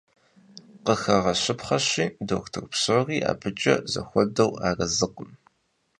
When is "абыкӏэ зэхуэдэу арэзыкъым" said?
3.31-5.31